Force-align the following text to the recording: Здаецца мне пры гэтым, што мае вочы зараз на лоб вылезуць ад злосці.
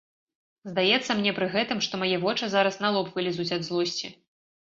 Здаецца 0.69 1.15
мне 1.19 1.33
пры 1.39 1.49
гэтым, 1.55 1.83
што 1.89 1.99
мае 2.03 2.17
вочы 2.23 2.45
зараз 2.55 2.79
на 2.87 2.93
лоб 2.95 3.11
вылезуць 3.19 3.53
ад 3.59 3.67
злосці. 3.69 4.07